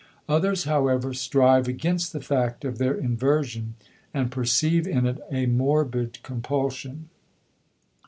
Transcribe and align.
Others, 0.27 0.63
however, 0.63 1.13
strive 1.13 1.67
against 1.67 2.11
the 2.11 2.21
fact 2.21 2.65
of 2.65 2.79
their 2.79 2.95
inversion 2.95 3.75
and 4.15 4.31
perceive 4.31 4.87
in 4.87 5.05
it 5.05 5.19
a 5.29 5.45
morbid 5.45 6.17
compulsion. 6.23 7.09